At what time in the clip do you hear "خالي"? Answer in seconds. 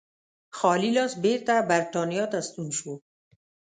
0.57-0.91